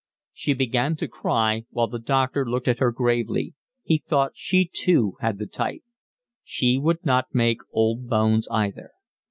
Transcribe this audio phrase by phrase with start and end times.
[0.33, 3.53] She began to cry, while the doctor looked at her gravely;
[3.83, 5.83] he thought she too had the type;
[6.43, 8.93] she would not make old bones either.